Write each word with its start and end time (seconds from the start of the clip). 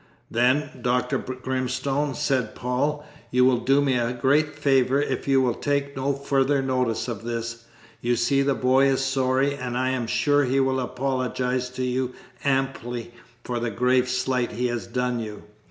"Then, 0.31 0.79
Dr. 0.81 1.19
Grimstone," 1.19 2.15
said 2.15 2.55
Paul, 2.55 3.05
"you 3.29 3.45
will 3.45 3.59
do 3.59 3.81
me 3.83 3.99
a 3.99 4.13
great 4.13 4.55
favour 4.55 4.99
if 4.99 5.27
you 5.27 5.43
will 5.43 5.53
take 5.53 5.95
no 5.95 6.13
further 6.13 6.59
notice 6.63 7.07
of 7.07 7.23
this. 7.23 7.65
You 8.01 8.15
see 8.15 8.41
the 8.41 8.55
boy 8.55 8.87
is 8.87 9.05
sorry, 9.05 9.53
and 9.53 9.77
I 9.77 9.89
am 9.91 10.07
sure 10.07 10.43
he 10.45 10.59
will 10.59 10.79
apologise 10.79 11.69
to 11.75 11.83
you 11.83 12.15
amply 12.43 13.11
for 13.43 13.59
the 13.59 13.69
grave 13.69 14.09
slight 14.09 14.53
he 14.53 14.65
has 14.69 14.87
done 14.87 15.19
you. 15.19 15.43